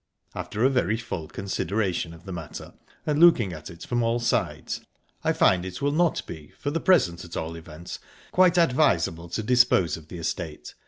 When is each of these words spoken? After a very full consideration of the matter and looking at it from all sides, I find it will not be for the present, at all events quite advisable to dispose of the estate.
After 0.33 0.65
a 0.65 0.69
very 0.71 0.97
full 0.97 1.27
consideration 1.27 2.11
of 2.11 2.25
the 2.25 2.31
matter 2.31 2.73
and 3.05 3.19
looking 3.19 3.53
at 3.53 3.69
it 3.69 3.85
from 3.85 4.01
all 4.01 4.19
sides, 4.19 4.81
I 5.23 5.31
find 5.31 5.63
it 5.63 5.79
will 5.79 5.91
not 5.91 6.25
be 6.25 6.53
for 6.57 6.71
the 6.71 6.79
present, 6.79 7.23
at 7.23 7.37
all 7.37 7.55
events 7.55 7.99
quite 8.31 8.57
advisable 8.57 9.29
to 9.29 9.43
dispose 9.43 9.97
of 9.97 10.07
the 10.07 10.17
estate. 10.17 10.73